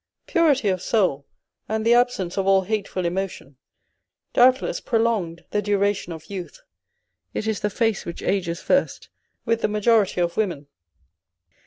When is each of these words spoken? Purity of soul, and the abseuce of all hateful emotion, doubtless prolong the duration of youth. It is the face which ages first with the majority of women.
Purity 0.25 0.69
of 0.69 0.81
soul, 0.81 1.27
and 1.69 1.85
the 1.85 1.91
abseuce 1.93 2.35
of 2.35 2.47
all 2.47 2.63
hateful 2.63 3.05
emotion, 3.05 3.57
doubtless 4.33 4.81
prolong 4.81 5.37
the 5.51 5.61
duration 5.61 6.11
of 6.11 6.25
youth. 6.27 6.59
It 7.35 7.45
is 7.45 7.59
the 7.59 7.69
face 7.69 8.03
which 8.03 8.23
ages 8.23 8.59
first 8.61 9.09
with 9.45 9.61
the 9.61 9.67
majority 9.67 10.19
of 10.19 10.37
women. 10.37 10.65